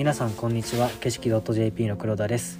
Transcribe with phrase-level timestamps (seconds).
[0.00, 0.88] 皆さんこんにちは。
[1.02, 2.58] 景色 .jp の黒田です、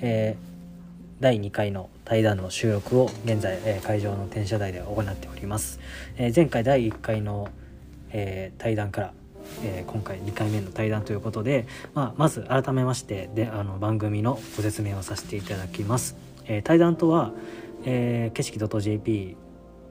[0.00, 5.78] えー第2回の対談の収録を現在、えー会場の転車台で行っております、
[6.16, 7.50] えー前回第1回の、
[8.12, 9.12] えー対談から、
[9.62, 16.16] えー今回2回目の対談ということで、まあ、まず改めましてであの番組のご説明をさせていただきます、
[16.46, 17.34] えー対談とは、
[17.84, 19.36] えー景色 .jp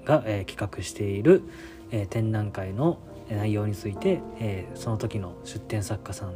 [0.05, 1.43] が、えー企画している、
[1.91, 2.97] えー展覧会の
[3.29, 6.33] 内容について、えーその時の出展作家さん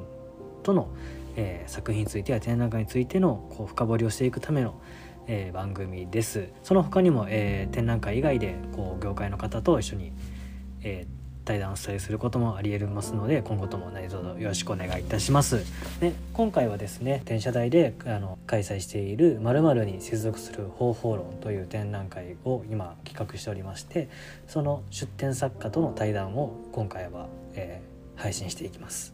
[0.63, 0.87] との、
[1.35, 4.81] えー作品についてや展覧会についてのこう深掘りをしていくための、
[5.27, 6.49] えー番組です。
[6.63, 10.11] その他にも、えー展覧会以外でこう業界の方と一緒に、
[10.81, 15.65] えー対談をしたりすることもありえますので今後とも何卒よろしくお願いいたします。
[15.99, 24.09] で今回はですね転車台であの開催している「〇〇に接続する方法論」という展覧会を今企画しておりまして
[24.47, 29.12] その出展作家との対談を今回は、えー配信していきます。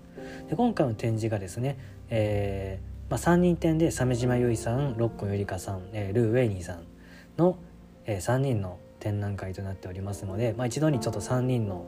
[0.49, 1.77] で今回の展示がですね、
[2.09, 6.83] えーまあ、3人展で鮫島結衣さん六甲ゆりかさん、えールー・ウェイニーさん
[7.37, 7.57] の、
[8.05, 11.85] え3人の展覧会となっておりますので、まあ、一度にちょっと3人の、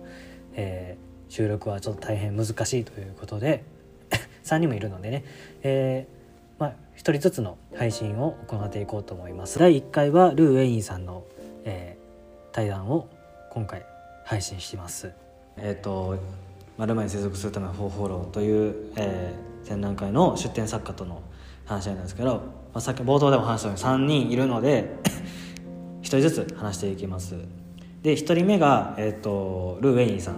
[0.54, 3.64] えー収録はちょっと大変難しいということで
[4.44, 5.24] 3人もいるのでね、
[5.64, 9.58] えーまあ、1人ずつの配信を行っていこうと思います。
[9.58, 11.24] 第1回はルー・ウェイニーさんの、
[11.64, 12.02] えー
[12.52, 13.08] 対談を
[13.50, 13.86] 今回
[14.26, 15.12] 配信します。
[15.58, 16.18] えっ、と
[16.82, 21.22] 丸々に接続するための方法論という、えー展覧会の出展作家との
[21.66, 22.42] 話なんですけど、ま
[22.76, 24.98] あ、さっき冒頭でも話したように3人いるので
[26.02, 27.36] 1人ずつ話していきます。
[28.02, 30.36] で1人目が、えー、とルー・ウェイニーさん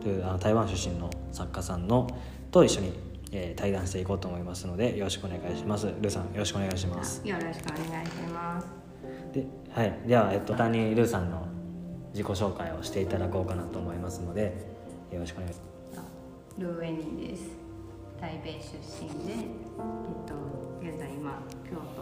[0.00, 2.08] というあの台湾出身の作家さんの
[2.50, 2.92] と一緒に、
[3.32, 5.86] えー対談していこうと思いますのでよろしくお願いします。
[5.86, 7.20] ルーさんよろしくお願いします。
[7.28, 8.66] よろしくお願いします。
[9.32, 11.46] で,、はい、では、えっと、簡単にルーさんの
[12.12, 14.54] 自己紹介をしていただこうかなと思いますので
[15.12, 15.65] よろしくお願いします。
[15.65, 15.65] あ
[16.58, 17.50] ルーエニーです。
[18.18, 19.44] 台北出身で、えっ
[20.26, 20.34] と
[20.80, 22.00] 現在今京都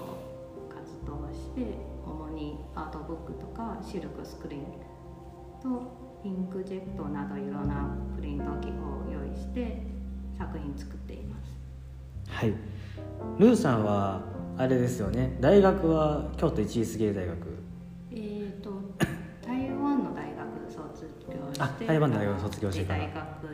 [0.72, 1.74] 活動して、
[2.06, 4.62] 主にアートブックとかシルクスクリーン
[5.60, 9.82] とインクジェットなどいろんなプリント機を用意して
[10.38, 12.30] 作品作っています。
[12.30, 12.54] はい
[13.38, 14.22] ルーさんは
[14.56, 17.36] あれですよね大学は京都一律芸大学
[18.12, 18.70] えっ、と
[19.44, 23.53] 台湾の大学卒業して、あ台湾の大学卒業してから大学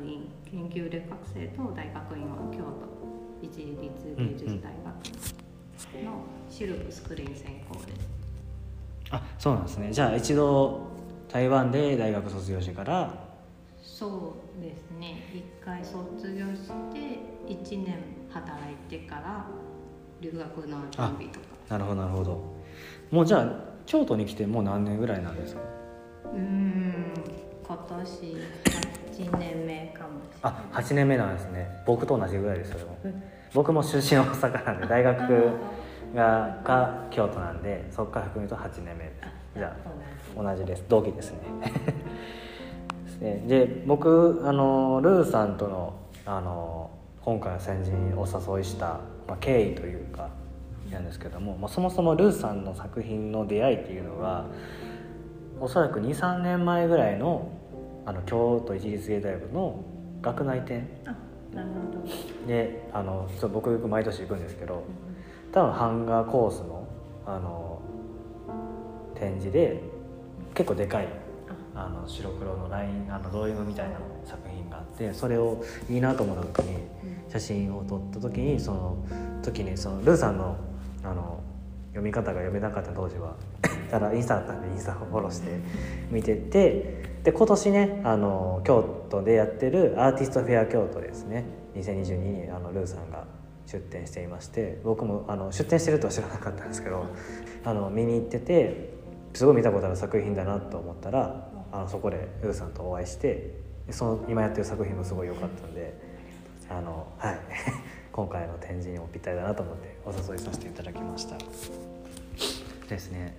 [0.71, 1.05] 院研究留学
[1.35, 2.65] 生と大学院は京都
[3.43, 3.77] 一律
[4.17, 8.09] 芸術大学のシルクスクリーン専攻です。
[9.11, 10.83] あそうなんですねじゃあ一度
[11.29, 13.13] 台湾で大学卒業してから？
[13.83, 15.17] そうですね。
[15.35, 17.97] 一回卒業して一年
[18.31, 19.47] 働いてから
[20.21, 21.47] 留学の準備とか。
[21.69, 22.43] なるほどなるほど
[23.11, 23.49] もうじゃあ
[23.87, 25.61] 京都に来てもう何年ぐらいなんですか？
[26.33, 27.15] うーん
[27.67, 28.37] 今年
[29.25, 30.55] 八年目かもしれない。
[30.55, 31.83] あ8年目なんですね。
[31.87, 32.99] 僕と同じぐらいですよでも。
[33.53, 35.51] 僕も出身大阪なんで大学
[36.15, 39.29] がが京都なんでそこから含めると8年目です。
[39.57, 39.77] じゃ
[40.37, 40.85] あ同じです。
[40.89, 41.39] 同期ですね。
[43.47, 45.95] で僕あのルーさんとの
[46.25, 46.91] あの
[47.23, 50.31] 今回の先人にお誘いした、まあ、経緯というか
[50.91, 54.47] なんですけども、まあ、そもそもルーさんの作品の出会いっていうのが
[55.61, 57.53] おそらく23年前ぐらいの
[58.07, 59.85] あの京都一律芸大部の
[60.23, 60.89] 学内展。
[61.07, 61.17] あ
[61.55, 62.47] なるほど。
[62.47, 64.85] であのそう僕毎年行くんですけど
[65.53, 66.87] 多分版画コースの
[67.27, 67.83] あの
[69.15, 69.83] 展示で
[70.55, 71.09] 結構でかい
[71.75, 71.89] あ。
[71.89, 76.79] の白黒のラインあのドーイングみたいな作品があってそれをいいなと思った時に
[77.29, 78.97] 写真を撮った時にその
[79.43, 80.57] 時にそのルーさんの
[81.03, 81.41] あの
[81.91, 83.35] 読み方が読めなかった当時は
[83.91, 85.59] ただインスタだったんでインスタをフォローして
[86.11, 91.45] 見ててで今年ねあの京都でやってるアーティストフェア京都ですね。
[91.75, 93.25] 2022にあのルーさんが
[93.67, 97.07] 出展していまして僕もあの出展してるとは知らなかったんですけど
[97.65, 98.91] あの見に行ってて
[99.33, 103.55] すごい見たことある作品だなと思ったらあのそこでルーさんとお会いして
[103.91, 105.95] その今やってる作品もすごい良かったんで
[106.69, 107.39] あの、はい、
[108.11, 111.37] 今回の展示にもぴったりだなと思ってお誘いさせていただきました。
[112.89, 113.37] ですね。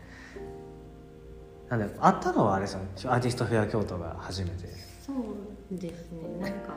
[1.71, 4.68] なんで会ったのはあれですよねアーティストフェア京都が初めて。
[5.06, 6.21] そうですね。
[6.41, 6.75] なんか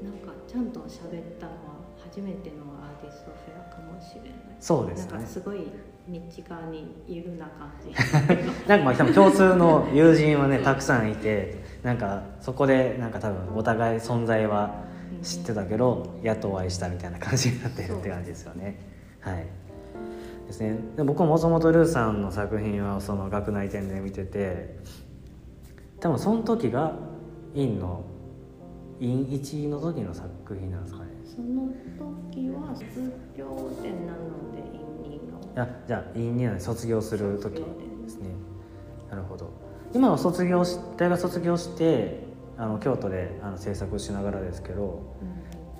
[0.00, 1.56] なんかちゃんと喋ったのは
[1.98, 4.30] 初めてのアーティストフェアかもしれない。
[4.60, 5.12] そうですね。
[5.14, 5.66] なんかすごい
[6.08, 7.90] 道側にいるな感じ。
[8.68, 14.84] なんかまあ多分共通の友人はねたくさんいてなんかそこでなんか多分お互い存在は
[15.24, 18.78] 知ってたけどやっとお会いしたみたいな感じになってるって感じですよね。
[19.18, 19.65] はい
[20.46, 20.78] ですね。
[20.96, 24.78] で僕ももともとルーさんの作品はその学内展で見てて
[26.00, 26.94] 多分その時が
[27.54, 28.04] 院の
[29.00, 31.10] 院一の時の作品なんですかね。
[31.24, 31.68] その
[32.32, 34.58] 時は卒業展なので
[35.04, 35.62] 院2の。
[35.62, 37.62] あじゃあ院2の卒業する時で
[38.08, 38.28] すね。
[39.10, 39.50] なるほど。
[39.94, 42.24] 今は卒業し大学卒業して
[42.58, 45.02] あの京都であの制作しながらですけど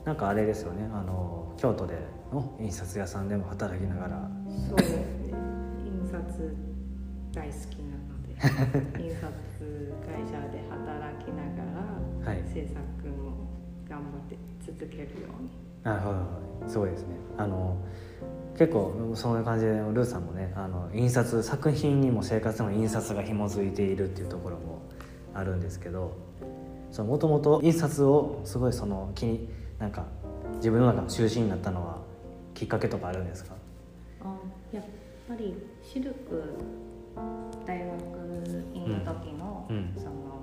[0.04, 0.88] なんかあれですよね。
[0.92, 1.94] あの京都で
[2.32, 4.30] の印刷屋さんでも働きながら
[4.68, 5.04] そうですね。
[5.84, 6.56] 印刷
[7.32, 8.34] 大好きなので
[9.02, 9.26] 印刷
[10.06, 11.64] 会社で働きなが
[12.24, 12.42] ら、はい。
[12.52, 12.76] 制作
[13.08, 13.48] も
[13.88, 14.36] 頑張って
[14.72, 15.50] 続けるように。
[15.82, 16.68] なるほど。
[16.68, 17.14] すごいですね。
[17.36, 17.76] あの
[18.56, 24.78] 結構そういう感じでルーさんもねあの印刷作品にも生活の印刷が紐づいているっていうところも
[25.34, 26.12] あるんですけど
[26.96, 30.06] もともと印刷をすごいその気になんか
[30.54, 31.98] 自分の中の中心になったのは
[32.54, 33.52] きっかけとかあるんですか？
[33.52, 33.56] あ
[34.76, 34.84] やっ
[35.26, 36.55] ぱりシルク
[37.64, 37.90] 大学
[38.75, 39.76] 院の時の、うん。
[39.76, 40.37] うんその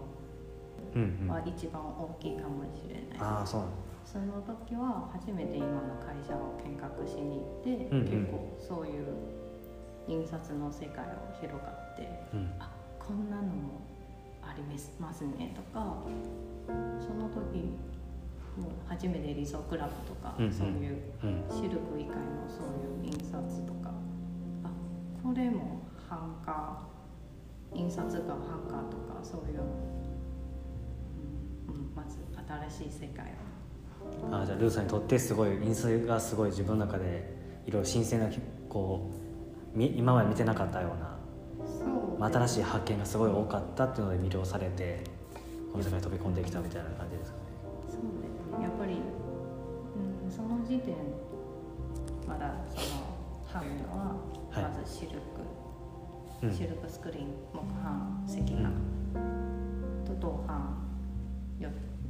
[0.95, 1.27] うんうん。
[1.27, 3.63] は一番大きいかもしれない、ああそう。
[4.05, 8.05] その時は初めて今の会社を見学しに行って、うんうん。
[8.05, 9.05] 結構そういう
[10.07, 12.51] 印刷の世界を広がってうん。
[12.59, 12.69] あ
[12.99, 13.81] こんなのも
[14.41, 14.63] あり
[14.99, 15.95] ますねとか
[16.99, 17.73] その時
[18.57, 20.53] もう初めて理想クラブとか、うんうん。
[20.53, 21.43] そういううん。
[21.49, 23.93] シルク以外のそういう印刷とかあ
[25.23, 26.77] これも版画
[27.73, 29.61] 印刷が版画とかそういう、
[31.69, 32.19] うんうん、まず
[32.69, 33.29] 新しい世界を。
[34.31, 37.33] あーじゃあルーさんにとってすごい印刷がすごい自分の中で
[37.65, 38.27] いろいろ新鮮な
[38.67, 39.09] こ
[39.73, 41.17] うみ今まで見てなかったような
[41.65, 42.19] そう。
[42.19, 45.05] まあ新しい発見がすごい多かったっていうので魅了されて
[45.71, 47.43] この世界に飛び込んできたみたいな感じですかね。
[47.89, 48.63] そうですね。
[48.63, 48.97] やっぱり、
[50.25, 50.95] うん、その時点
[52.27, 52.83] まだその
[53.53, 54.15] 版画ははい
[54.61, 55.17] まずシルク、
[56.43, 56.53] うん。
[56.53, 58.73] シルクスクリーン木版石版、
[60.05, 60.77] と銅版。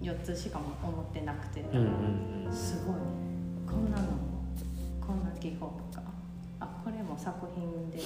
[0.01, 2.95] 4, つしかも思ってなくて、うんうんうんすごい。
[3.65, 4.17] こんなのも
[4.99, 6.11] こんな技法とか。
[6.59, 7.99] あこれも作品で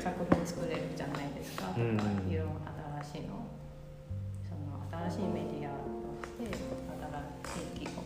[0.00, 1.66] 作品作れるじゃないですか。
[1.66, 1.96] とか、うんうん。
[2.30, 2.50] いろいろ
[3.04, 3.46] 新しいの。
[4.42, 5.86] その新しいメディアと
[6.26, 6.58] して
[7.46, 8.02] 新しい技法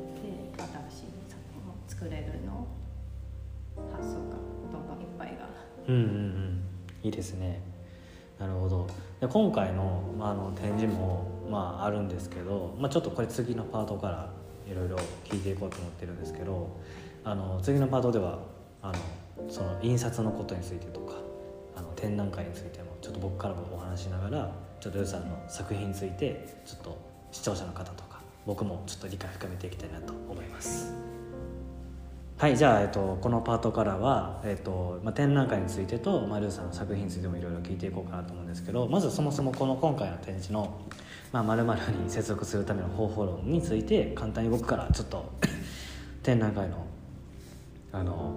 [0.00, 2.66] で新しい作品を作れるの
[3.92, 4.36] 発想が
[4.72, 5.48] どんどんいっぱいが。
[5.88, 6.64] うんうんうん。
[7.02, 7.60] いいですね。
[8.38, 8.86] なるほど。
[9.20, 14.30] で今回の,、まあ、の展示も、まあ、あるんですけど、まあ、ちょっとこれ次のパートから
[14.66, 16.68] いろいろ聞いていこうと思ってるんですけど
[17.22, 18.38] あの次のパートでは
[18.82, 21.14] あのその印刷のことについてとか
[21.76, 26.98] あの展覧会についてもちょっと僕からもお話しながらちょっとルーさんの作品についてちょっと
[27.32, 30.92] 視聴者の方とか僕もちょっと理解深めていきたいなと思います。
[32.36, 40.76] はいじゃあ、えっと、このパートからは、えっとまあ、展覧会についてと、まあ、ルーさんの作品についてもいろいろ聞いていこうかなと思うんですけどまずそもそもこの今回の展示の
[41.30, 45.24] 「まる、まるに接続するための方法論」について簡単に僕からちょっと
[46.24, 46.84] 展覧会の
[47.92, 48.32] あの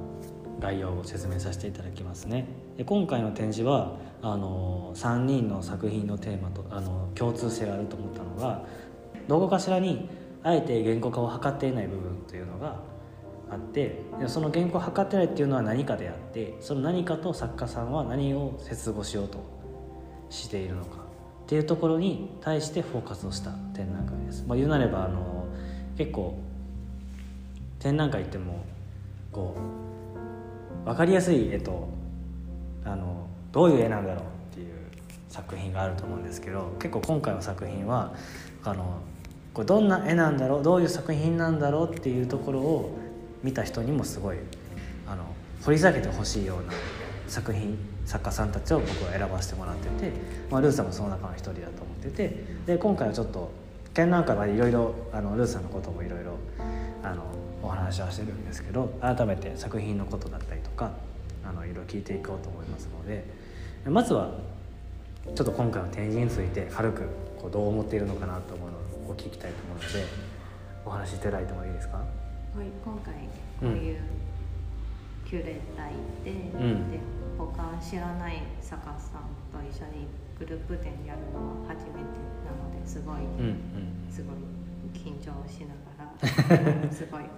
[0.59, 2.45] 概要を説明させていただきますね。
[2.77, 8.63] で今回の展示はあの3人の作品のテーマとあの共通性があると思ったのが
[9.27, 10.07] どこかしらに
[10.43, 12.79] あえて言語化を図っていない部分というのが
[13.49, 19.43] あってその言語を図ってないっていうのは何かであってその何かと作家さんは何を接合しようと
[20.29, 21.07] しているのか。
[21.47, 25.47] っていうところに対してフォーカスをした展覧会です、まあ、言うなればあの
[25.97, 26.37] 結構
[27.79, 28.65] 展覧会っても
[29.31, 29.55] こ
[30.83, 31.87] う分かりやすい絵と
[32.83, 34.75] あのどういう絵なんだろうっていう
[35.29, 38.13] 作品があると思うんですけど結構今回の作品は
[38.65, 38.99] あの
[39.53, 42.99] これどんな絵なんだろうどういう作品なんだろうっていうところを
[43.43, 44.37] 見た人にもすごい
[45.07, 45.23] あの
[45.63, 46.73] 掘り下げてほしいような
[47.27, 50.11] 作品作家さんたちを僕は選ばせてもらってて、
[50.49, 53.51] まあ、ルーさんもその中の一人だと思っててで今回はちょっと
[53.93, 56.37] 展覧会はいろいろルーさんのこともいろいろ
[57.61, 60.91] お話はしてるんですけど改めて作品のことだったりとか
[61.43, 63.25] いろいろ聞いていこうと思いますので
[63.89, 64.31] まずは
[65.35, 67.01] ちょっと今回の展示について軽く
[67.41, 68.69] こうどう思っているのかなと思う
[69.05, 70.05] のを聞きたいと思うので
[70.85, 72.01] お話しいただいてもいいですか、
[72.65, 73.13] 今回
[73.59, 73.95] こうい。
[73.95, 73.99] う
[75.29, 76.99] キュレーターいて、うんで
[77.37, 80.07] 他知らない作家さんと一緒に
[80.39, 81.99] グループ展やるのは初めて
[82.45, 83.57] なのですごい、うんうん
[84.09, 84.35] すごい
[84.93, 86.05] 緊張しなが
[86.81, 87.29] ら すごいワク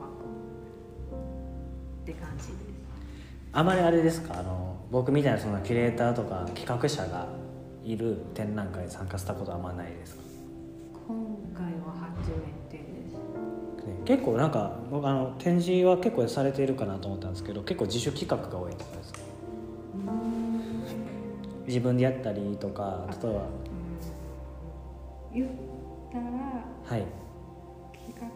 [0.00, 0.24] ワク
[2.02, 2.54] って感じで。
[2.54, 2.56] す。
[3.52, 4.40] あまりあれですか？
[4.40, 7.28] あの僕みたいなそのキュレーターとか企画者が
[7.84, 10.22] いる展覧会に参加したことはあんまないですか、
[11.06, 11.16] 今
[11.54, 12.36] 回は初め
[12.70, 13.16] てです。
[13.86, 19.18] ね、結構なんか僕あの展示は結構されているかなと思ったんですけど結構自主企画が多いとかですか
[21.66, 23.46] 自分でやったりとか例えばうん
[25.34, 25.48] 言っ
[26.12, 26.24] たら
[26.88, 27.04] はい。
[27.92, 28.26] 企画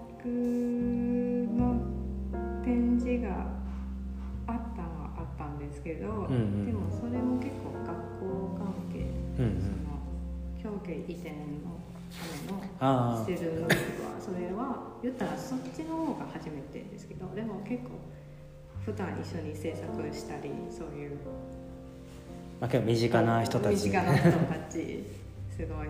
[1.56, 1.80] の
[2.64, 3.46] 展示が
[4.48, 6.66] あったのはあったんですけど、んうん。
[6.66, 9.06] でもそれも結構学校関係、
[9.38, 9.60] うんうん。
[10.60, 11.36] その表現移転の
[12.50, 13.68] のああしてるのは
[14.20, 17.90] それは言ったらそっちの方が初めてですけどでも結構
[18.84, 21.18] 普段一緒に制作したりそういう
[22.60, 24.34] まあ、結構身近な人たち身近な人た
[24.70, 25.04] ち
[25.56, 25.88] すごい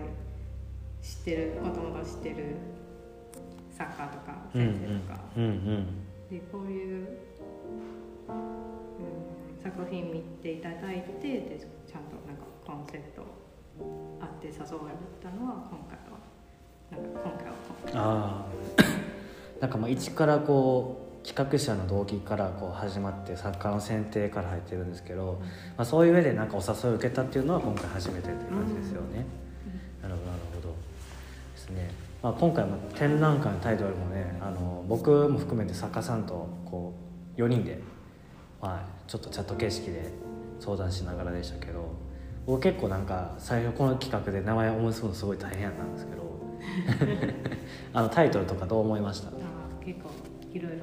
[1.01, 2.35] 知ってるもともと知ってる
[3.77, 5.87] 作家とかうんうん先生とか、うんうん。
[6.29, 7.07] でこういう、
[8.29, 13.23] うん、作品見ていただいてでちゃんとなんかコンセプト
[14.21, 15.97] あって誘われたのは今回
[17.93, 25.39] ああなんかまあ 一からこう企画者の動機からこう始まって作家の選定から入ってるんですけど、
[25.77, 29.25] まあ、そういう上でなんかお誘いを受けたっていうのは今回初めてっていう感じですよね、
[30.01, 30.73] なるほどなるほど。
[31.53, 31.91] ですね、
[32.23, 36.93] まあ、今回も展覧会のタイトルもねあの僕も含めて作家さんとこ
[37.37, 37.79] う4人で、
[38.59, 40.11] まあ、ちょっとチャット形式で
[40.59, 41.93] 相談しながらでしたけど
[42.45, 46.30] 僕結構なんか最初この企画で名前を思いつくのすごい大変やったんですけど
[47.93, 49.31] あのタイトルとかどう思いました？
[49.85, 50.09] 結構
[50.53, 50.79] いろいろ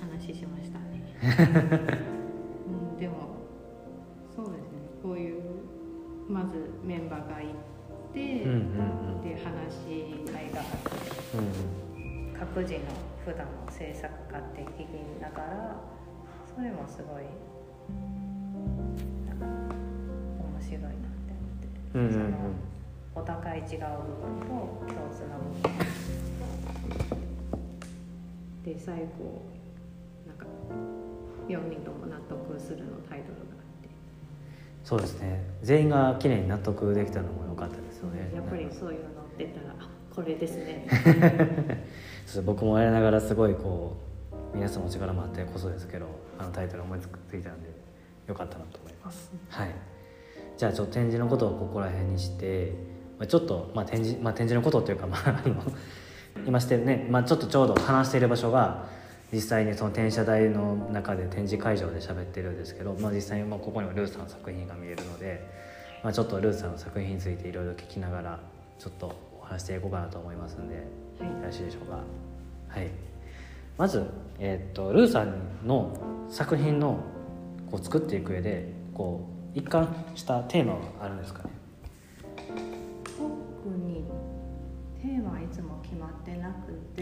[0.00, 1.16] 話しましたね、
[2.68, 3.14] うん、でも
[4.34, 4.78] そうですね。
[5.02, 5.42] こういう
[6.28, 7.46] まずメンバーがい
[8.12, 8.60] て、うんうんう
[9.18, 9.22] ん。
[9.22, 10.90] で話し合いがあって
[11.36, 12.80] うん各自の
[13.24, 14.90] 普段の制作過程聞き
[15.22, 15.76] ながら
[16.54, 17.22] それもすごい
[20.38, 20.98] 面白いなって
[21.32, 22.12] 思って、うんうんうん。
[22.12, 22.24] その
[23.14, 25.92] お互い違う部分と共通な部分
[28.64, 29.42] で最後
[30.26, 30.46] なんか
[31.48, 33.88] 4人とも納得するのタイトルがあって。
[34.84, 35.44] そうですね。
[35.62, 38.32] 全員が綺麗に納得できたのも良かったですよね。
[38.34, 40.86] やっぱりそういうの出たらあこれですね。
[42.24, 43.96] そう僕もやりながらすごいこ
[44.54, 46.06] う皆さんのお力もあってこそですけど
[46.38, 47.04] あのタイトル思いつ
[47.36, 47.68] いたんで
[48.26, 49.70] 良かったなと思います、はい。
[50.56, 52.72] じゃあちょっと展示のことをここら辺にして、
[53.22, 55.62] まあ、ちょっと、まあ、展示、まあ、展示のことっていうか、まあ、あの
[56.44, 58.86] 今してね、まあ、ちょっとちょうど話している場所が
[59.32, 65.48] 実際にその転写台の中で展示会場で喋ってるんですけど、まあ、実際にまあここにもルーさんの作品が見えるので、
[66.02, 68.40] まあ、ちょっとルーさんの作品についていろいろ聞きながら
[68.80, 70.80] ちょっとお話していこうかなと思いますんで、よ
[71.44, 72.00] ろしいでしょうか？
[72.66, 72.88] はい。
[73.78, 74.04] まず、
[74.40, 75.96] えーっとルーさんの
[76.28, 76.98] 作品の
[77.70, 81.51] こう作っていく上でこう一貫したテーマはあるんですかね？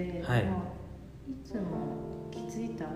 [0.04, 0.44] なくて、はい。
[0.44, 0.62] も
[1.28, 2.90] ういつも気づいたら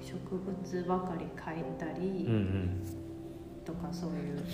[0.00, 3.64] 植物ばかり描いたり、うんうん。
[3.64, 4.44] とかそういう、うん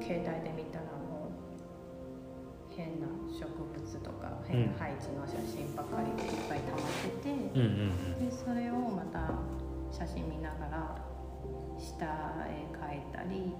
[0.00, 8.30] 携帯で見たらもう変な植物とか変な配置の写真ばかりでいっぱい溜まってて、うんうん。
[8.30, 9.30] でそれをまた
[9.92, 10.96] 写真見ながら
[11.78, 12.06] 下
[12.48, 13.52] 絵描いたり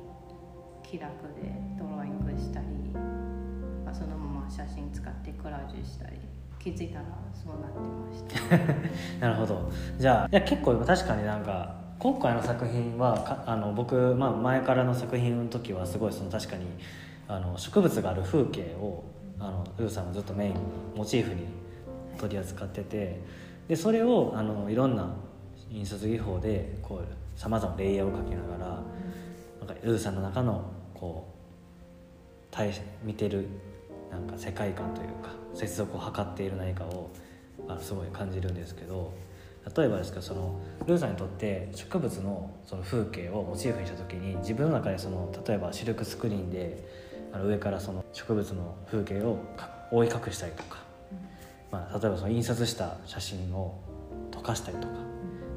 [0.82, 2.66] 気楽でドローイングしたり
[3.94, 6.16] そのまま写真使ってコラージュしたり
[6.58, 9.20] 気づいたらそうなってました。
[9.26, 16.66] なるほどじゃあいや結構確かになんか今回の作品はかあの僕、まあ、前からの作品の時はすごいその確かに
[17.28, 19.04] あの植物がある風景を
[19.38, 20.58] あのルーさんがずっとメインに
[20.96, 21.46] モチーフに
[22.18, 23.20] 取り扱ってて
[23.68, 25.14] でそれをあのいろんな
[25.70, 28.82] 印刷技法でこうさまざまレイヤーを描きながら
[29.58, 32.72] なんかルーさんの中のこう対
[33.04, 33.46] 見てる
[34.10, 37.10] なんか世界観というか接続を図っている何かを
[37.68, 39.12] あのすごい感じるんですけど
[39.76, 46.82] 例えばですけどそのルーさんにとって植物のその風景をモチーフにした時に自分の中でその例えばシルクスクリーンで
[47.32, 50.78] あの上からその植物の風景をか覆い隠したりとか、
[51.70, 53.78] まあ、例えばその印刷した写真を
[54.30, 54.94] 溶かしたりとか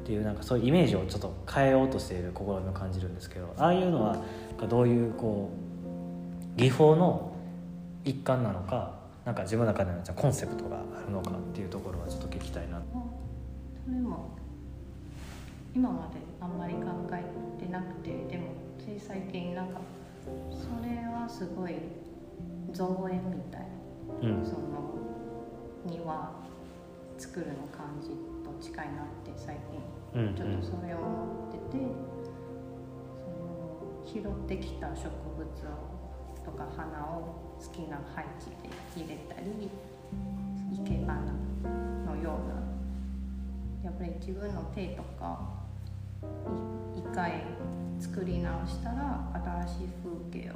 [0.02, 4.18] っていうなんかそういうイメージをちょっと変えようとしている試みを感じるんですけどああいうのは
[4.68, 5.50] どういうこ
[6.56, 7.33] う技法の
[8.04, 8.92] 一環なのか
[9.24, 12.82] なんか自分の中でのじゃあコンセプトがあるのかっていうところはちょっと聞きたいな。
[13.84, 14.36] それも
[15.74, 16.80] 今まであんまり考
[17.12, 17.24] え
[17.62, 19.80] てなくてでもつい最近なんか
[20.50, 21.74] それはすごい
[22.72, 23.66] 造園みたい
[24.22, 24.44] うん。
[24.44, 24.94] その
[25.86, 26.32] 庭
[27.18, 28.10] 作るの感じ
[28.44, 29.56] と近いなって最
[30.12, 31.84] 近ちょっとそれを思ってて、
[33.24, 35.94] その拾ってきた植物を
[36.44, 39.70] とか花を好きな配置で入れたり
[40.72, 41.14] 生け花
[42.04, 42.64] のような
[43.84, 45.40] やっぱり自分の手とか
[46.96, 47.42] 一回
[48.00, 49.30] 作り直したら
[49.66, 50.54] 新しい風景を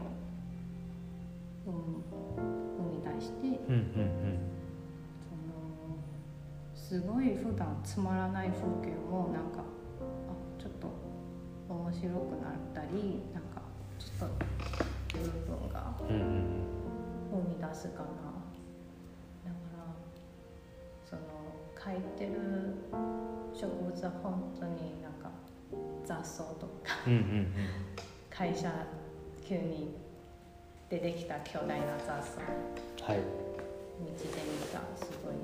[1.67, 2.03] 生む
[2.79, 2.83] 生
[3.43, 4.39] みうんうん
[5.29, 10.89] そのすごい普段つまらない風景もなんかあちょっと
[11.69, 13.61] 面白くなったりなんか
[13.99, 15.25] ちょっと部
[15.59, 16.78] 分がうんうん。
[17.31, 18.07] 生み出すかな。
[19.45, 19.85] だから
[21.05, 21.23] その
[21.77, 22.75] 描いてる
[23.55, 25.31] 植物は本当になんか
[26.05, 27.47] 雑草とかうんうんうん。
[28.31, 28.73] 会社
[29.43, 29.97] 急に
[30.89, 32.41] 出てきた巨大な雑草。
[33.11, 33.19] はい。
[33.19, 35.35] 道で見たすごい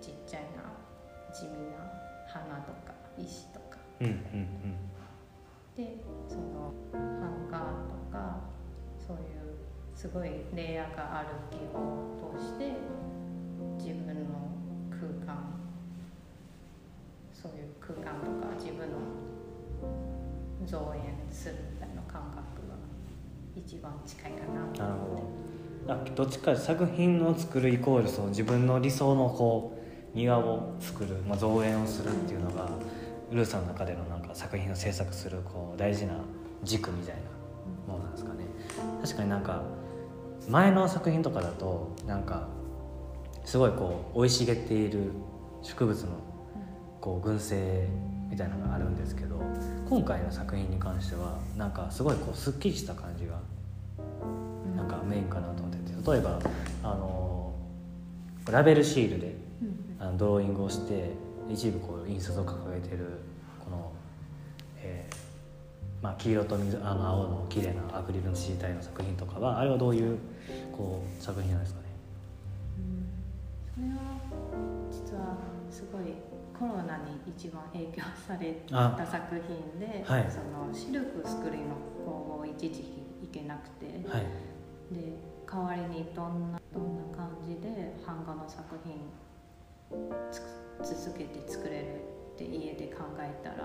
[0.00, 0.62] ちっちゃいな
[1.32, 1.90] 地味な
[2.28, 3.78] 花とか石とか。
[4.00, 4.74] うんうん。
[5.76, 5.96] で
[6.28, 8.38] そのハンガーとか
[9.04, 9.43] そういう
[10.04, 12.72] すごいレイヤーがある木を通して
[13.78, 14.52] 自分の
[14.90, 15.56] 空間
[17.32, 18.98] そういう空間とか自分の
[20.66, 22.74] 造園するみたいな感覚が
[23.56, 24.66] 一番近いかな。
[24.74, 29.72] となる思ってほどあどっちか作品を作るイコールその自分の理想のこ
[30.14, 32.68] う庭を作る、まあ、造園をするっていうのが
[33.32, 36.20] ルーさんの中でのなんか作品を制作するこう大事な
[36.62, 37.22] 軸みたいな
[37.90, 38.44] ものなんですかね。
[39.00, 39.62] 確かになんか
[40.48, 42.48] 前の作品とかだとなんか
[43.44, 45.10] すごいこう生い茂っている
[45.62, 46.08] 植物の
[47.00, 47.86] こう群生
[48.30, 49.40] みたいなのがあるんですけど
[49.88, 53.38] 今回の作品に関してはなんかすごいこうすっきりした感じが
[54.66, 56.38] うんなんかメインかなと思ってて例えば
[56.82, 57.54] あの
[58.50, 61.10] ラベルシールでうんあのドローイングをして
[61.50, 63.20] 一部こう印刷を掲げてる
[63.62, 63.92] この、
[64.78, 65.14] えー
[66.02, 70.18] まあ、黄色と水あの青の綺麗なアクリルの自体の作品とかはあれはどういう
[70.72, 71.86] こう作品なんですかね。
[73.74, 73.94] それは
[74.90, 75.36] 実は
[75.70, 76.14] すごい
[76.58, 80.30] コロナに一番影響されあた作品で、はい。
[80.30, 81.74] そのシルクスクリーンの
[82.04, 84.26] 工房一時期行けなくて、はい。
[84.94, 85.18] で
[85.50, 89.14] 代わりにどんなどんな感じで版画の作品
[90.30, 90.42] つ
[90.82, 91.84] 続けて作れる
[92.34, 93.56] って家で考えたら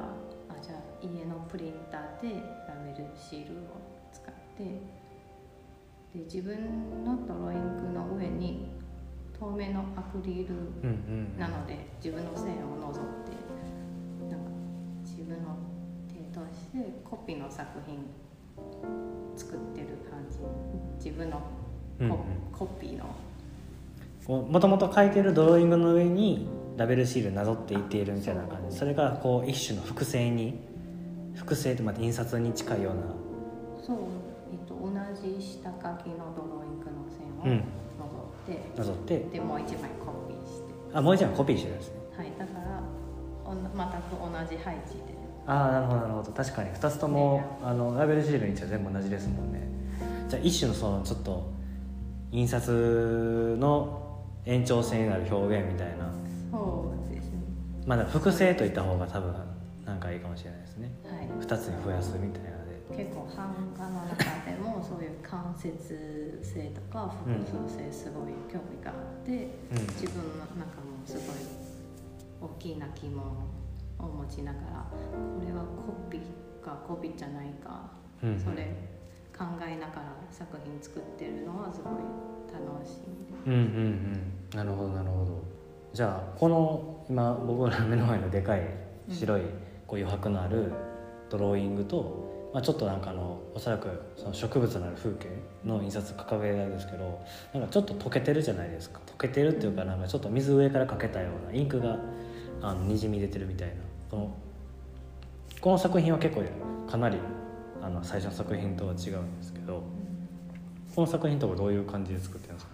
[0.50, 4.64] あじゃあ家のプリンターでラベルシールを使って
[6.14, 8.72] で自分のドローイングの上に
[9.40, 10.56] 透明のアクリル
[11.38, 12.94] なので自分の線を除っ
[13.26, 13.32] て
[14.30, 14.52] なんか
[15.04, 15.56] 自分の
[16.08, 18.06] 手としてコピーの作品
[19.36, 20.40] 作ってる感じ。
[21.04, 21.44] 自分のコ,、
[22.00, 22.18] うんうん。
[22.52, 23.06] コピーの。
[24.28, 28.76] もともと描いてるドローイングの上にラベルシールなぞっていっているみたいな感じ。
[28.78, 30.60] それがこう一種の複製に
[31.36, 33.02] 複製ってまた印刷に近いような。
[33.82, 33.98] そう、
[34.52, 37.64] えっと、同じ下書きのドローイングの線をうん。
[38.00, 39.20] 除いて、なぞって。
[39.20, 40.74] でもう一枚コピーして。
[40.94, 41.96] あもう一枚コピーしてるんですね。
[42.18, 42.32] はい。
[42.38, 42.82] だから
[43.46, 45.20] おん全く同じ配置で。
[45.46, 46.32] ああなるほどなるほど。
[46.32, 49.68] 確かに2つともあのラベルシールにしては全部同じですもんね。
[50.28, 51.52] じゃあ一種のそのちょっと
[52.32, 56.12] 印刷の延長線になる表現みたいな。
[56.52, 57.32] そうですね。
[57.86, 59.34] まあだから複製といった方が多分
[59.86, 60.92] なんかいいかもしれないですね。
[61.06, 61.46] はい。
[61.46, 62.50] 2つに増やすみたいな
[63.00, 65.72] 結構版画の中でもそういう間接
[66.44, 69.80] 性とか複数性すごい興味があって、うん。
[69.96, 73.24] 自分の中もすごい大きな疑問
[74.00, 74.98] を持ちながらこ
[75.46, 77.90] れはコピーかコピーじゃないか、
[78.22, 78.30] うん。
[78.32, 78.76] うんそれ
[79.32, 81.94] 考えながら作品作ってるのはすごい
[82.52, 83.60] 楽しいうんうん
[84.52, 84.58] うん。
[84.58, 85.42] なるほどなるほど。
[85.94, 88.64] じゃあこの今僕らの目の前のでかい
[89.10, 89.44] 白い
[89.88, 90.74] こう余白のある
[91.30, 95.28] ドローイングと、まあ、ちょっとなんかあのおそらくその植物のある風景
[95.64, 97.22] の印刷掲げられるんですけど
[97.54, 99.00] なんかちょっと溶けてるじゃないですか。
[99.06, 102.00] 溶けてるっていうかなんかちょっと水上からかけたようなインクが
[102.62, 103.76] あのにじみ出てるみたいな
[104.10, 104.36] この
[105.62, 106.44] この作品は結構
[106.90, 107.18] かなり
[107.82, 109.84] あの最初の作品とは違うんですけど
[110.96, 112.72] この作品とかどういう感じで作ってるんですか？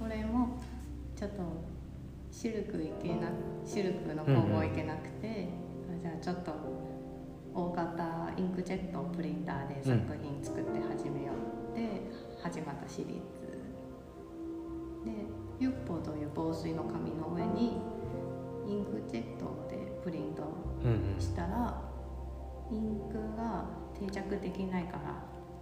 [0.00, 0.56] これはこれも
[1.16, 1.36] ちょっと
[2.32, 3.28] シルクいけな
[3.66, 5.63] シルクの工房いけなくて、あ
[6.04, 6.52] じゃあちょっと
[7.54, 8.04] 大型
[8.36, 12.02] インクジェットプリンターで作品作って始めようって
[12.42, 13.06] 始まったシリー
[13.40, 13.46] ズ。
[15.06, 15.12] で
[15.58, 17.80] ユッポという防水の紙の上に
[18.66, 20.42] インクジェットでプリント
[20.84, 21.80] うんうんしたら
[22.70, 23.64] インクが
[23.98, 25.00] 定着できないか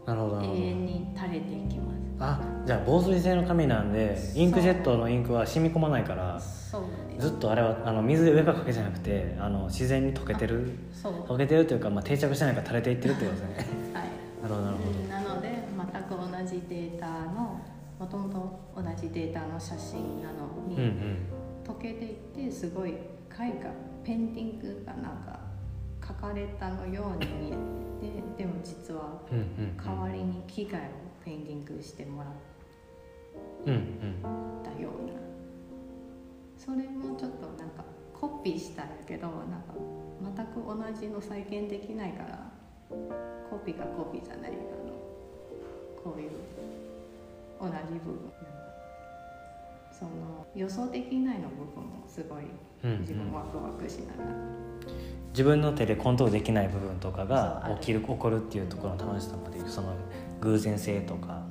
[0.06, 2.02] ら永遠に垂れていきます。
[2.18, 6.40] あじゃあ防水性の紙なんでインクジェットのインクは染み込まないから。
[6.40, 6.82] そう
[7.18, 10.78] ずっとあれはあの水で上からかけじゃなくてあの自然に溶けてる。
[11.02, 13.56] 溶けてるというか、まあ、定着してないから垂れていってるってことですね。
[13.94, 14.08] はい。
[14.42, 17.60] なるほどなるほなので全く同じデータの
[17.98, 21.16] もともと同じデータの写真なのに、どうんうん。
[21.64, 22.14] 溶けていっ
[22.46, 22.94] てすごい絵
[23.30, 23.70] 画
[24.04, 25.40] ペンティングがなんか
[26.00, 27.50] 描かれたのように見え
[28.36, 29.20] てでも実は
[29.84, 30.82] 代わりに黄機械を
[31.24, 32.32] ペインティングしてもらっ
[33.66, 33.82] うんうん
[34.64, 35.12] たような
[36.64, 39.74] それもちょっとなんかコピーしたんやけどなんか
[40.22, 42.38] 全く同じの再現できないから
[43.50, 44.92] コピーがコピーじゃないあの
[46.04, 46.30] こういう
[47.60, 48.32] 同じ部分。
[49.92, 50.10] その
[50.56, 52.42] 予想できないの部分もすごい
[52.82, 53.00] うんうん。
[53.02, 54.36] 自分ワクワクしながら、
[55.30, 59.94] 自分の手でコントロールできない部分とかが起きる起こるっていうところの楽しさまでその
[60.40, 61.44] 偶然性とか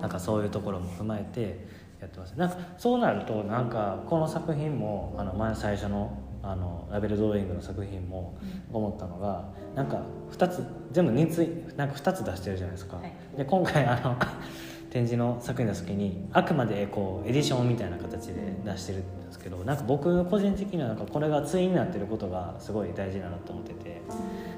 [0.00, 1.66] なんかそういうところも踏まえて
[2.00, 2.32] やってます。
[2.32, 8.38] なんかそうなるとなんかこの作品もあの前最初のあのラベルドローイングの作品も
[8.72, 13.12] 思ったのがなんか2つ全部人数なんか2つ出してるじゃないですか、はい。
[13.36, 14.16] で今回あの
[14.90, 24.00] 展示の作品出す時にあくまでこうエディションみたいな形で出してるんですけどなんか僕個人的にはなんかこれが対になってることがすごい大事だなと思ってて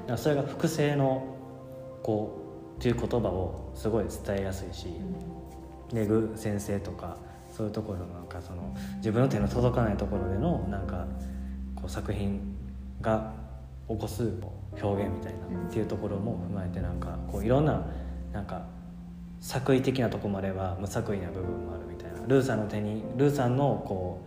[0.07, 1.23] なんかそれが複製の
[2.03, 2.37] こ
[2.77, 4.87] うっていう言葉をすごい伝えやすいし、
[5.93, 7.17] で具先生とか
[7.51, 11.05] そういうところのなんかその自分の手の届かないところでのなんか
[11.75, 12.39] こう作品
[13.01, 13.33] が
[13.87, 14.31] 起こす
[14.81, 17.85] 表現みたいなっていうところも踏まえてなんかこういろんな
[18.31, 18.65] なんか
[19.41, 24.21] 作為的なところもあれば無作為な部分もあるみたいなルーさんの手にルーさんのこ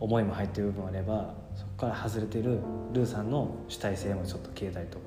[0.00, 2.60] う思いも入ってる部分もあればそこから外れてる
[2.92, 5.04] ルーさんの主体性もちょっと消えたりとか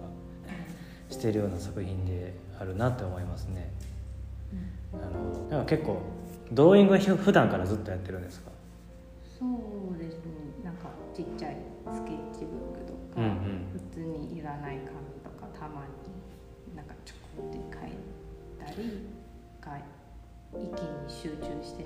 [1.09, 3.71] してるような作品であるなって思いますね。
[4.93, 6.01] あのなんか結構
[6.51, 8.51] ドローイングはふ普段からずっとやってるんですか？
[9.39, 10.21] そうですね。
[10.63, 11.57] なんかちっちゃい
[11.93, 13.67] スケッチブックとか、うんうん。
[13.73, 14.87] 普通にいらない紙
[15.23, 17.91] とかたまになんかちょこって書い
[18.59, 19.07] たり
[19.61, 19.77] が
[20.53, 21.85] 一気に集中して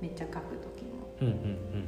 [0.00, 1.08] めっちゃ書く時も。
[1.22, 1.84] うんうんうん。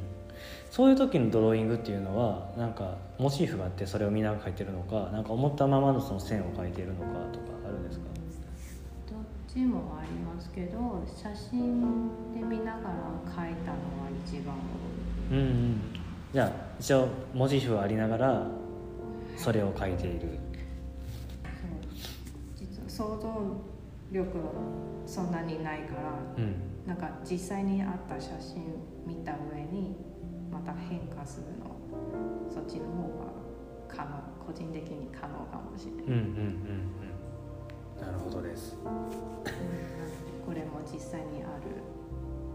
[0.71, 8.05] そういう時のドローイングっていうのはなんかモチーフがあってそれを見ながら描いてるのかなんか思ったままのその線を描いているのかとかあるんですか？
[9.51, 14.55] ちもありますけど写真で見ながら書いたのは一番
[15.29, 15.39] 多い。
[15.39, 15.81] うんうん。
[16.31, 18.47] じゃあ一応モチーフはありながら
[19.35, 20.39] それを描いている。
[21.43, 21.71] そう
[22.55, 23.29] 実は想像
[24.11, 24.43] 力は
[25.07, 26.01] そんなにないから
[26.37, 28.63] うんなんか実際にあった写真
[29.05, 29.95] 見た上に
[30.51, 31.69] また変化するの
[32.51, 33.31] そっちの方が
[33.87, 34.11] 可能
[34.45, 37.08] 個人的に可能かもしれない、うんうんうんうん
[38.01, 38.75] なるほどです。
[40.45, 41.83] これも実際にある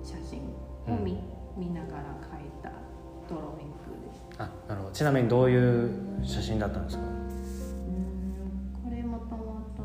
[0.02, 0.40] 写真
[0.92, 1.18] を見,、
[1.57, 2.70] 見ながら描いた
[3.28, 3.74] ドローイング
[4.11, 4.24] です。
[4.38, 4.92] あなるほど。
[4.92, 5.90] ちなみにどういう
[6.24, 7.02] 写真だったんですか？
[8.85, 9.83] これもともと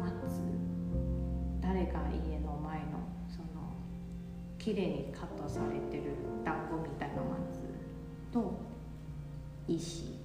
[0.00, 0.40] 松
[1.60, 2.86] 誰が家の前の
[3.28, 3.46] その
[4.58, 6.12] 綺麗にカットされてる
[6.44, 7.64] 団子みたいな松
[8.32, 8.58] と
[9.68, 10.17] 石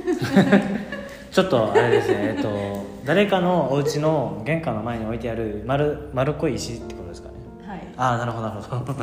[1.30, 7.34] ちょっとあれですね、えっと、誰かのお家の玄関の前に置いてある丸丸っこい石ってことですかね。
[7.66, 7.80] はい。
[7.96, 8.76] ああなるほどなるほど。
[8.76, 9.02] なんかこ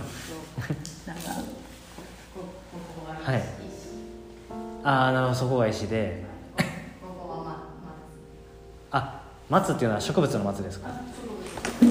[2.35, 2.41] こ
[3.05, 3.39] こははい。
[3.39, 3.45] 石、
[4.83, 6.25] ああなるほどそこが石で。
[7.01, 7.65] ここはま
[8.91, 9.71] あ松。
[9.71, 10.89] っていうのは植物の松ですか？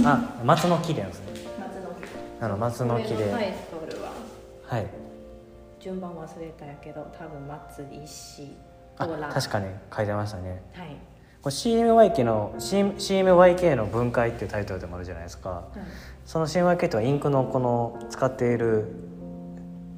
[0.05, 1.27] あ松の木なんですね。
[1.59, 2.45] 松の木。
[2.45, 3.15] あの松の木で。
[3.15, 3.53] これのタイ
[3.89, 4.11] トルは。
[4.67, 4.87] はい。
[5.81, 8.57] 順番忘れたやけど多分松石
[8.97, 10.63] 確かに書いてましたね。
[10.73, 10.97] はい、
[11.43, 15.69] これ CMYK の CM CMYK の分解っていうタイトルでもあるじゃないですか。
[16.25, 18.87] その CMYK とはインクのこの使っている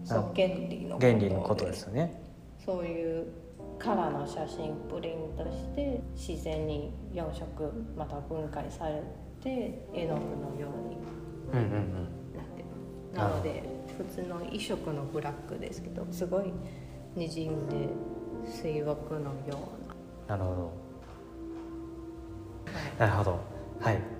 [0.09, 2.21] 原理の原理のことですよね。
[2.65, 3.27] そういう
[3.79, 9.03] カラーの写真プリントして自然に4色また分解され
[9.41, 10.99] て絵の具のように。
[11.53, 12.19] うんうんうん。
[12.37, 12.63] なって
[13.15, 13.63] ますなので
[13.97, 16.53] 普通の一色のブラックですけどすごい
[17.17, 17.89] にじんで
[18.46, 19.59] 水墨のよ
[20.27, 20.37] うな。
[20.37, 20.72] るほど。
[22.98, 23.38] な、るほど。
[23.81, 24.18] はい。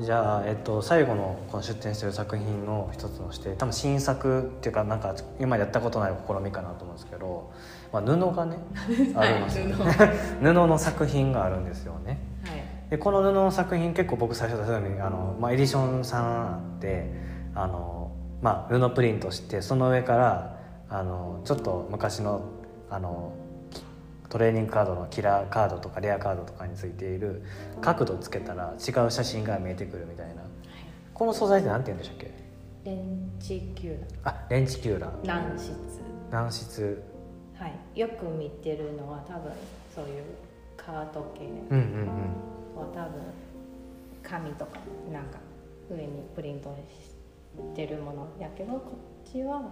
[0.00, 7.50] じゃあ、えっと、最後のこの出展してる作品の一つとして多分新作っていうかなんか今やったことない試みかなと思うんですけど、
[7.92, 8.58] まあ、布がね
[9.16, 9.74] ありますよね。
[10.40, 10.44] 布。
[10.52, 12.20] の作品があるんですよね。
[12.44, 12.90] はい。
[12.90, 17.10] でこの布の作品結構僕最初出したようにあの、まあ、エディションさんあって
[17.54, 22.42] あの、まあ、布プリントしてその上からあのちょっと昔の
[22.88, 23.37] あのき
[24.28, 27.42] トレーニングカードのキラーカードとかレアカードとかについている
[27.80, 30.42] 角度つけたら違う写真が見えてくるみたいな。
[31.14, 32.32] この素材って何て言うんでしたっけ？
[32.84, 35.72] レンチキューあレンチキューラ軟質。
[36.30, 37.02] 軟質。
[37.54, 37.72] はい。
[37.98, 39.50] よく見てるのは多分
[39.94, 40.24] そういう
[40.76, 41.48] カード系。
[42.76, 43.12] は多分
[44.22, 44.78] 紙とか
[45.12, 45.38] なんか
[45.90, 46.76] 上にプリント
[47.56, 48.92] してるものやけどこ
[49.26, 49.62] っちは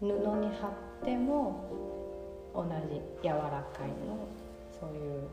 [0.00, 1.97] 布に貼っても同
[2.88, 4.28] じ柔らかいの
[4.80, 5.28] そういう。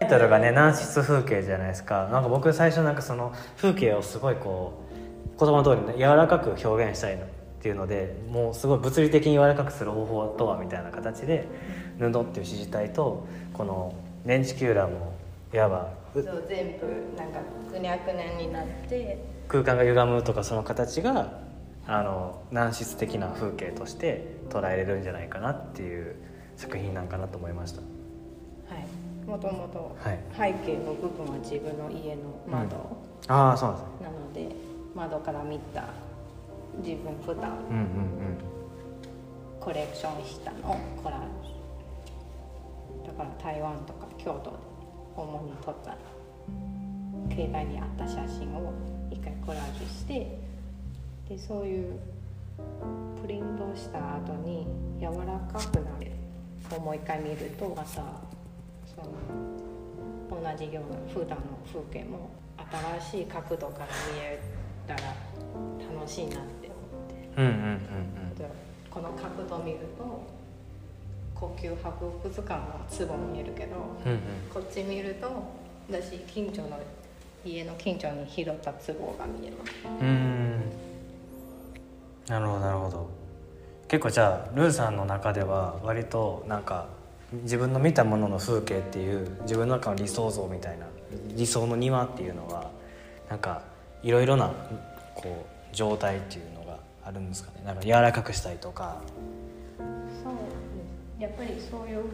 [0.00, 2.08] タイトルがね軟質風景じゃないですか。
[2.10, 11.46] なんか僕最初なんかその風景をすごいこう言葉の通りね柔らかく表現したいのっていうのでもうすごい物理的に柔らかくする方法とはみたいな形で
[11.98, 15.12] 布っていう指示体とこのレンチキューラーも
[15.52, 16.86] いわばうそう全部
[17.18, 17.40] なんか
[17.70, 21.38] くにゃくにゃになって空間が歪むとかその形が
[21.86, 26.16] あの軟質的な風景として捉えれるんじゃないかなっていう
[26.60, 27.80] 作品なんかなと思いました。
[27.80, 27.86] は
[28.78, 28.86] い。
[29.26, 30.18] もともとはい。
[30.36, 32.76] 背景の部分は自分の家の窓、
[33.28, 34.06] ああそうなんですね。
[34.06, 34.56] なので
[34.94, 35.84] 窓から見た
[36.84, 38.38] 自分普段うんうん
[39.58, 43.06] コレクションしたのコラージュ。
[43.06, 44.56] だから台湾とか京都で
[45.16, 45.96] 主に撮った
[47.34, 48.72] 携帯にあった写真を
[49.10, 50.38] 一回コラージュして
[51.28, 51.98] でそういう
[53.20, 54.66] プリントした後に
[55.00, 56.12] 柔らかくなる
[56.76, 58.02] をもう一回見るとまたそ
[59.02, 59.10] の
[60.30, 62.30] 同じような普段の風景も
[63.00, 64.40] 新しい角度から見え
[64.86, 65.00] たら
[65.94, 67.30] 楽しいなって思って。
[67.36, 67.62] うんうんうん。
[67.64, 67.80] うん
[68.90, 70.26] この角度見ると
[71.32, 74.20] 高級博物館の壺見えるけどうんうん。
[74.52, 75.30] こっち見ると
[75.88, 76.78] 私近所の
[77.44, 79.72] 家の近所に拾った壺が見えます。
[79.84, 80.60] うーん。
[82.28, 83.19] なるほどなるほど
[83.90, 86.86] 結構じゃあルーさんの中では割となんか
[87.42, 90.86] 自分の見たものの風景っていう自分の中の理想像みたいな
[91.34, 92.70] 理想の庭っていうのは
[93.28, 93.62] なんか
[94.04, 94.52] いろいろな
[95.16, 97.64] こう状態っていうのがあるんですかね。
[97.64, 99.02] なんか柔らかくしたいとか。
[100.22, 102.04] そうやっぱりそういう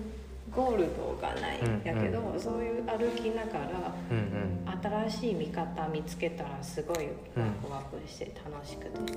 [0.51, 5.09] ゴールドがないうんやけど、そういう歩きながらうんうん。
[5.09, 9.13] 新しい見方見つけたらすごいワクワクして楽しくて、うんうん。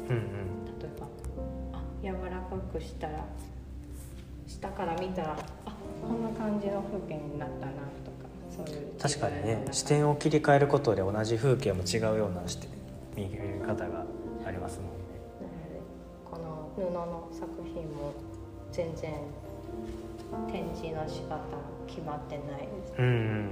[0.78, 1.59] 例えばあ
[2.02, 3.26] 柔らかくしたら
[4.48, 7.86] 下から見たらあこんな感じの風景になったなとか
[8.50, 12.70] そういう確かにね視自点を切り替えることで同じ風景も違うような視点
[13.16, 14.06] 見え方が
[14.46, 14.92] ありますもんね。
[16.30, 18.14] この布の作品も
[18.72, 19.14] 全然
[20.52, 21.40] 展示の仕方
[21.88, 22.62] 決まってない。
[22.62, 23.50] ですうんうん。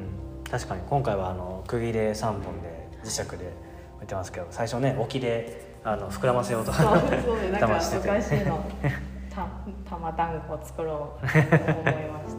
[0.49, 3.51] 確かに今回はあの区切れ3本で磁石で
[3.95, 6.73] 置いてますけど最初ね沖であの膨らませようと。
[6.73, 6.97] そうそう
[7.50, 7.80] なんか
[9.30, 9.47] た
[9.89, 12.36] 玉団子を作ろうと思いまし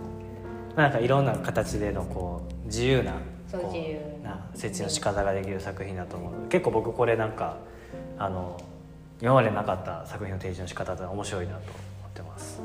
[0.75, 3.19] た なんかいろんな形でのこう自由なこ
[3.51, 4.39] そう自由な。
[4.55, 7.57] 設置の仕方ができる作品だと思う結構僕これなんか
[8.19, 8.59] あの
[9.23, 12.61] 今までなかった作品の提示の仕方って面白いなと思ってます。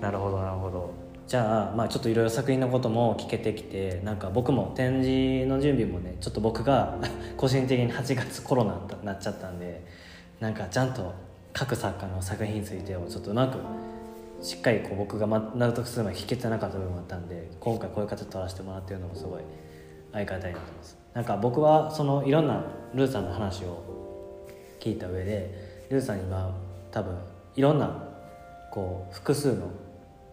[0.00, 0.90] なるほどなるほど。
[1.26, 6.96] じゃあ,、まあちょっといろいろ作品のことも聞けてきてなんか僕も展示の準備もねちょっと僕が
[7.36, 9.82] 個人的に8月コロナになっちゃったんで
[10.40, 11.14] なんかちゃんと
[11.52, 13.58] 各作家の作品についてをちょっとうまく
[14.42, 19.42] しっかりこう僕が納得するまで聞けてなかった部分もあったんで今回こういう形で撮らせてもらってるのもすごい
[20.12, 20.98] ありがたいなと思います。
[21.14, 22.62] なんか僕はそのいろんな
[22.94, 23.82] ルーさんの話を
[24.80, 26.52] 聞いた上でルーさんには
[26.90, 27.16] 多分
[27.56, 28.08] いろんな
[28.70, 29.70] こう複数の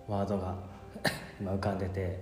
[0.07, 0.55] ワードが
[1.39, 2.19] 今浮かんでて、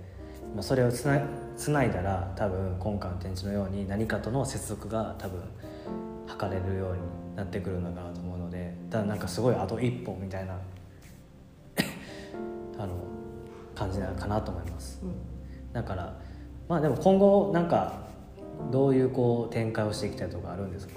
[0.54, 5.42] ま、それをつないだら多分今回の展示のように何かとの接続が多分
[6.30, 6.98] 測れるように
[7.36, 10.54] なってくるのかなと思うのでだからなんかすごいあと一歩みたいな
[12.78, 12.94] あの
[13.74, 15.00] 感じなのかなと思います。
[15.02, 15.12] うん。
[15.72, 16.14] だから
[16.68, 18.00] まあでも今後なんか
[18.70, 20.94] どういうこう展開をしていきたいとかあるんですか？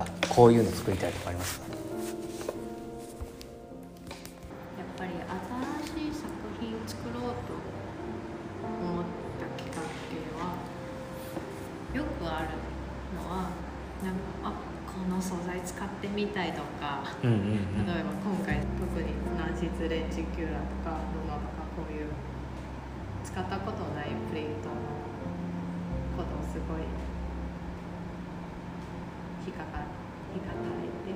[0.00, 1.66] あこういうの作りたいとかありますか？
[16.04, 22.08] ってみたいとかうんうん例えば今回特に軟質レンジキューラーとか布とかこういう
[23.24, 24.76] 使ったことないプリントの
[26.16, 26.84] ことをすごい
[29.46, 29.80] 引っかか
[30.34, 31.14] 引っかかれて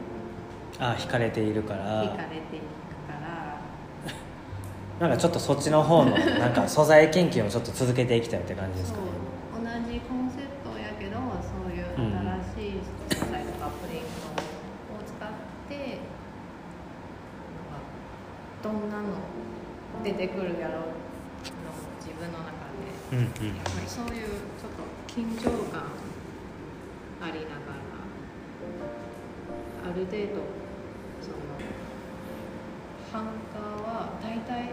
[0.81, 2.03] あ惹かれているから。
[2.03, 2.65] 引かれていく
[3.07, 3.59] から。
[5.09, 9.07] なんかちょっとそっちの方のなんか素材研究をちょっと続けていきたいって感じですかね
[9.55, 11.87] そう同じコンセプトやけどそういう
[12.57, 12.81] 新しい
[13.15, 14.59] 素材とかプリントを
[15.07, 15.31] 使っ
[15.69, 15.99] て、
[18.63, 19.05] どんなの
[20.05, 24.27] 出てくるやろうの自分の中でうんうんやっぱりそういう
[24.59, 25.83] ちょっと緊張感
[27.21, 27.79] ありながら
[29.85, 30.43] ある程度
[31.23, 31.39] その
[33.13, 34.71] ハンカーは大体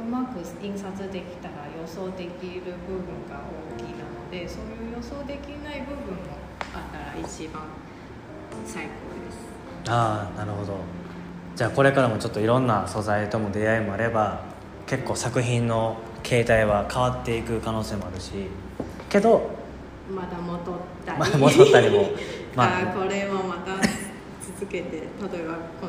[0.00, 3.44] うまく印刷できたら予想できる部分が
[3.76, 6.40] 大きいなのでそういう予想できない部分も
[6.74, 7.64] あったら一番
[8.66, 9.90] 最高です。
[9.90, 10.78] ああなるほど
[11.60, 14.40] じゃあこれからもちょっといろんな素材とも出会いもあれば
[14.86, 18.32] 結構作品の形態は変わっていく可能性もあるし
[19.10, 19.50] けど
[20.10, 22.12] まだ戻ったり、まあ戻ったりも
[22.56, 25.88] まああこれをまた続けて例えばこ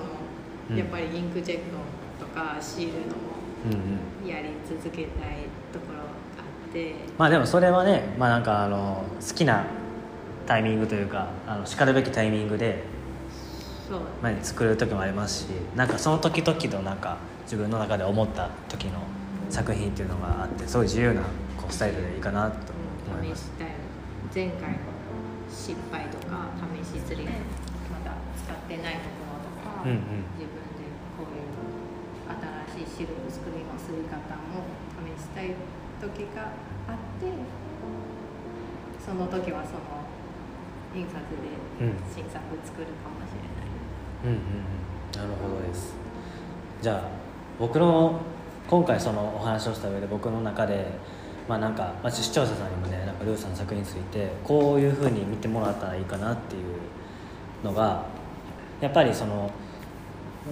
[0.70, 0.76] うん。
[0.76, 1.58] のやっぱりインクジェッ
[2.20, 3.32] トとかシールのも
[3.66, 3.72] うん
[4.26, 4.30] うん。
[4.30, 6.96] やり続けたいところあって。
[7.18, 9.64] まあでもそれはねまあなんかあの好きな
[10.46, 12.84] タイミングというかあのしかるべきタイミングで
[14.22, 19.00] まあ作る時もありますしなんかその時々のなんか自分の中で思った時の
[19.50, 21.22] 作品っていうのがあってすごい自由な
[21.58, 22.72] こうスタイルでいいかなと
[23.12, 23.44] 思います。
[23.44, 23.68] 試したい
[24.34, 24.78] 前回の
[25.52, 26.48] 失敗とか
[26.80, 27.32] 試し釣りで
[27.92, 30.24] まだ使ってないところとか、うんうん。
[30.40, 30.88] 自分で
[31.20, 31.52] こういう
[32.80, 34.16] 新しいシルクスクリーンのすり方
[34.56, 34.64] も
[35.04, 35.52] 試したい
[36.00, 36.56] 時が
[36.88, 37.28] あって
[39.04, 40.08] その時はその
[40.96, 42.00] 印刷でうん。
[42.08, 43.61] 新作作るかもしれない、うん
[44.24, 44.38] うんうん
[45.14, 45.94] なるほどです。
[46.82, 47.02] じゃあ
[47.60, 48.20] 僕の
[48.70, 50.88] 今回そのお話をした上で僕の中で
[51.48, 56.64] まあなんか、まあ、視聴者さんにもねなんかルーさんの作品についてこういうふうに見てもらったらいいかなっていう
[57.66, 58.06] のが
[58.80, 59.52] やっぱりその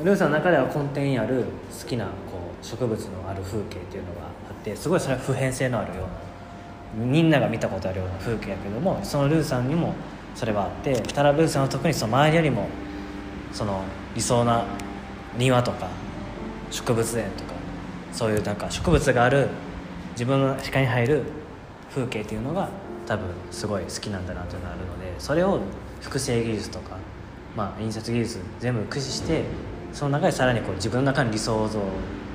[0.03, 1.45] ルーさんの中では根底にある
[1.81, 2.11] 好きなこ
[2.61, 6.01] う植物のある風景っていうのがあってすごいそれは普遍性のあるよ
[6.95, 9.93] うなみんなが見たことあるような風景やけどもそのルーさんにも
[10.35, 12.67] それはあってただルーさんは特にその周りよりも
[13.51, 13.83] その
[14.15, 14.65] 理想な
[15.37, 15.87] 庭とか
[16.71, 17.53] 植物園とか
[18.11, 19.49] そういうなんか植物がある
[20.11, 21.23] 自分の視界に入る
[21.89, 22.69] 風景っていうのが
[23.07, 25.61] 多分すごい好きなんだなというのがあるのでそれを
[26.01, 26.97] 複製技術とか、
[27.55, 29.43] まあ、印刷技術全部駆使して
[29.91, 31.79] その中でさらにこう自分の中の理想像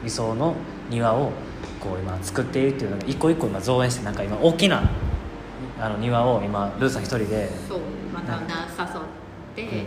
[0.02, 0.54] 理想の
[0.90, 1.32] 庭を
[1.80, 4.82] こう今作っているっていうのが一個一個今造園してなんか今大きな
[5.80, 7.80] あの庭を今ルーさん一人でそう
[8.12, 8.66] またな
[9.56, 9.83] 誘って、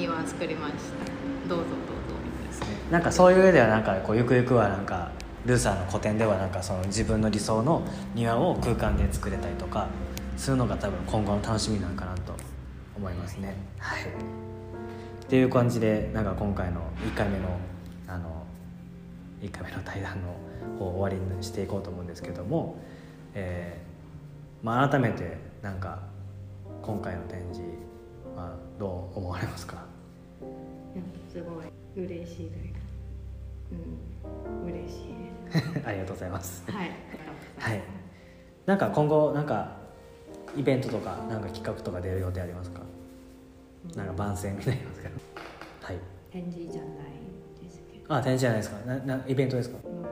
[0.00, 1.48] 庭作りました。
[1.48, 1.70] どうぞどうぞ。
[2.90, 5.10] ななんかそういう上ではなんかこうゆくゆくはなんか
[5.44, 7.82] ルーさんの個展ではなんかその自分の理想の
[8.14, 9.88] 庭を空間で作れたりとか
[10.38, 12.34] するのが多分今後の楽しみなんかなと
[12.96, 13.54] 思いますね。
[13.78, 14.06] はい、っ
[15.28, 17.58] ていう感じでなんか今回の1回目の
[18.08, 18.46] あの
[19.42, 20.34] 1回目の対談の
[20.78, 22.76] 方を終わりにしていこうと思うんですけども、
[23.34, 26.00] えーまあ、改めてなんか
[26.82, 27.62] 今回の展示
[28.36, 29.89] はどう思われますか？
[31.32, 32.80] すごい嬉しいというか
[33.72, 36.64] うん嬉しいで ありがとうございます。
[36.64, 36.90] すはい
[37.58, 37.82] はい。
[38.66, 39.76] なんか今後なんか
[40.56, 42.80] イベントとかなんか企画とか出る予定ありますか？
[43.96, 45.14] なんか番宣みたいなんですけど。
[45.82, 45.98] はい。
[46.30, 46.90] 展示じゃない
[47.64, 48.84] ですけどあ展示じゃないですか？
[48.86, 49.78] ななイベントですか？
[49.84, 50.04] うん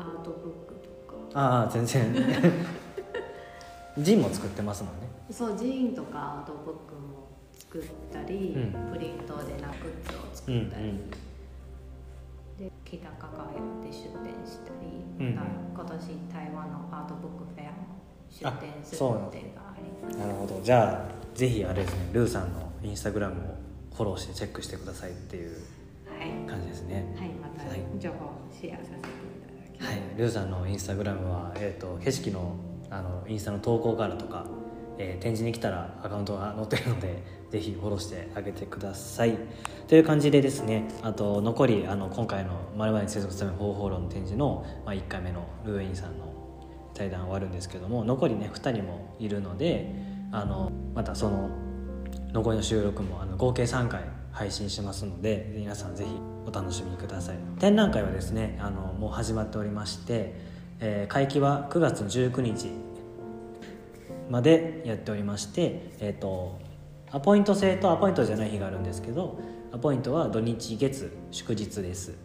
[0.00, 2.14] アートブックとかああ全然。
[3.98, 5.08] ジンも作ってますもんね。
[5.30, 7.21] そうジーンとかアートブックも
[7.72, 7.82] 作っ
[8.12, 8.92] たり、うん。
[8.92, 10.92] プリントでなグッズを作うんったり、
[12.58, 17.96] で北加賀屋で出店したり、うんまた今年台湾のアートブックフェアも
[18.28, 20.18] 出店する予定があります。
[20.18, 20.60] なるほど。
[20.62, 23.56] じゃあぜひあれですねルーさんのインスタグラムを
[23.94, 25.56] フォローしてチェックしてくださいっていう
[26.06, 27.06] はい、はい、感じですね。
[27.40, 27.80] またはい。
[27.98, 32.56] 情報をシェアさせていただきます、はい、ルーさんのインスタグラムは、えー、と景色の
[32.90, 34.44] あのインスタの投稿からとか、
[34.98, 39.36] えー展示に来たらアカウントが載ってるのでぜひフォローしてあげてください。
[39.86, 46.24] という感じでですねあと残りあの今回の「まるに生息するため方法論」展示の、まあ、1回目のルーインさんの
[46.94, 49.94] 対談終わるんですけども残りね2人もいるので
[50.30, 51.50] あのまたその
[52.32, 56.10] 残りの収録もあの合計3回配信しますので皆さんぜひ
[56.46, 57.36] お楽しみください。
[57.58, 60.34] 展覧会はですねあのもう始まっておりまして、
[60.80, 62.70] えー会期は9月19日
[64.30, 66.58] までやっておりまして、えー、と
[67.12, 69.38] アポイント制とアポイントじゃない日があるんですけど
[69.70, 72.16] アポイントは土日月祝日です。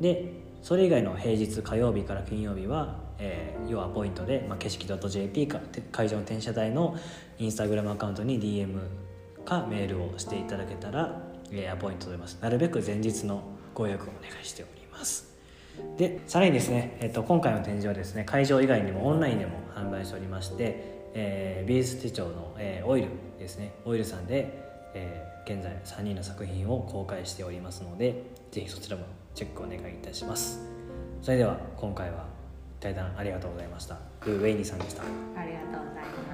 [0.00, 5.60] でそれ以外の平日火曜日から金曜日は、えー要アポイントで、まあ、景色 .jp か
[5.92, 6.96] 会場転車台の
[7.38, 8.78] インスタグラムアカウントに DM
[9.44, 12.38] かメールをしていただけたら、えーアポイント取れます。
[12.40, 13.42] なるべく前日の
[13.72, 15.32] ご予約をお願いしております。
[15.96, 23.08] でさらにですね、えっと今回の展示はですね会場以外にもオンラインでも販売しておりまして、えー美術手帳の、えーオイル
[23.38, 23.72] ですね。
[23.84, 24.58] オイルさんで、
[24.94, 29.04] えー現在3人の作品を公開しておりますので是非そちらも
[29.34, 30.60] チェックお願いいたします。
[31.20, 32.26] それでは今回は
[32.80, 33.98] 対談ありがとうございました。
[34.24, 35.02] ルー・ウェイニーさんでした。
[35.02, 35.06] あ
[35.44, 36.33] りがとうございます。